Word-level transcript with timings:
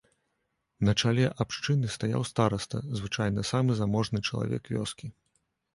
На 0.87 0.95
чале 1.03 1.25
абшчыны 1.45 1.91
стаяў 1.97 2.27
стараста, 2.31 2.77
звычайна 3.01 3.41
самы 3.55 3.71
заможны 3.83 4.25
чалавек 4.27 4.63
вёскі. 4.77 5.07